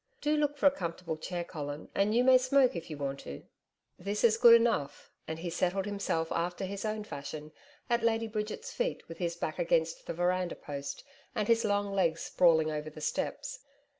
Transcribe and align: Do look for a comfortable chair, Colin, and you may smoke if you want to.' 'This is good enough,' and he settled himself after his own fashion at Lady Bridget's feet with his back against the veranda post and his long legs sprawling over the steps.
Do 0.19 0.35
look 0.35 0.57
for 0.57 0.65
a 0.65 0.71
comfortable 0.71 1.15
chair, 1.15 1.43
Colin, 1.43 1.89
and 1.93 2.15
you 2.15 2.23
may 2.23 2.39
smoke 2.39 2.75
if 2.75 2.89
you 2.89 2.97
want 2.97 3.19
to.' 3.19 3.45
'This 3.99 4.23
is 4.23 4.37
good 4.37 4.55
enough,' 4.55 5.11
and 5.27 5.37
he 5.37 5.51
settled 5.51 5.85
himself 5.85 6.31
after 6.31 6.65
his 6.65 6.85
own 6.85 7.03
fashion 7.03 7.51
at 7.87 8.01
Lady 8.01 8.25
Bridget's 8.27 8.71
feet 8.71 9.07
with 9.07 9.19
his 9.19 9.35
back 9.35 9.59
against 9.59 10.07
the 10.07 10.13
veranda 10.15 10.55
post 10.55 11.03
and 11.35 11.47
his 11.47 11.63
long 11.63 11.91
legs 11.93 12.21
sprawling 12.21 12.71
over 12.71 12.89
the 12.89 12.99
steps. 12.99 13.59